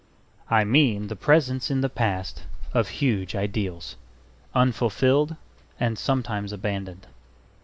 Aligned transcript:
I 0.49 0.63
mean 0.63 1.09
the 1.09 1.15
presence 1.15 1.69
in 1.69 1.81
the 1.81 1.87
past 1.87 2.45
of 2.73 2.87
huge 2.87 3.35
ideals, 3.35 3.97
unfulfilled 4.55 5.35
and 5.79 5.95
sometimes 5.95 6.51
abandoned. 6.51 7.05